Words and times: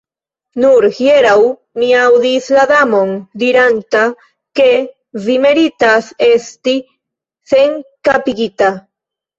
Nur 0.61 0.85
hieraŭ 0.99 1.33
mi 1.81 1.89
aŭdis 2.05 2.47
la 2.57 2.63
Damon 2.73 3.13
diranta 3.43 4.03
ke 4.61 4.69
vi 5.29 5.37
meritas 5.47 6.11
esti 6.33 6.79
senkapigita. 7.55 8.77